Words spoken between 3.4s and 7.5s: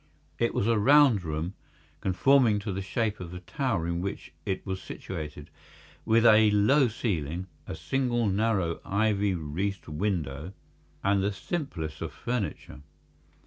tower in which it was situated, with a low ceiling,